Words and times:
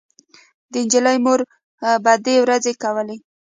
د 0.71 0.73
نجلۍ 0.85 1.17
مور 1.25 1.39
بدې 2.05 2.35
ورځې 2.43 2.73
کولې 2.83 3.17